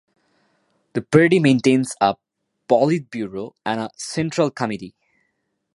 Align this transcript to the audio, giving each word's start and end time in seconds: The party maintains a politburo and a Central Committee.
The 0.93 1.03
party 1.03 1.37
maintains 1.37 1.93
a 2.01 2.15
politburo 2.67 3.51
and 3.63 3.79
a 3.81 3.91
Central 3.97 4.49
Committee. 4.49 4.95